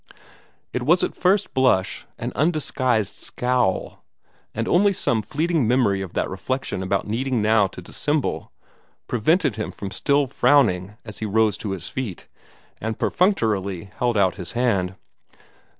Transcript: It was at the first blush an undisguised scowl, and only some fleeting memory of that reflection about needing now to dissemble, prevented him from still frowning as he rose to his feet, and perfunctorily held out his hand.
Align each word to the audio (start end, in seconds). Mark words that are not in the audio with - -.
It 0.73 0.81
was 0.81 1.03
at 1.03 1.13
the 1.13 1.21
first 1.21 1.53
blush 1.53 2.07
an 2.17 2.31
undisguised 2.33 3.13
scowl, 3.19 4.03
and 4.51 4.67
only 4.67 4.93
some 4.93 5.21
fleeting 5.21 5.67
memory 5.67 6.01
of 6.01 6.13
that 6.13 6.27
reflection 6.27 6.81
about 6.81 7.05
needing 7.05 7.39
now 7.39 7.67
to 7.67 7.83
dissemble, 7.83 8.51
prevented 9.07 9.57
him 9.57 9.71
from 9.71 9.91
still 9.91 10.25
frowning 10.25 10.97
as 11.05 11.19
he 11.19 11.27
rose 11.27 11.55
to 11.57 11.69
his 11.69 11.87
feet, 11.87 12.27
and 12.81 12.97
perfunctorily 12.97 13.91
held 13.97 14.17
out 14.17 14.37
his 14.37 14.53
hand. 14.53 14.95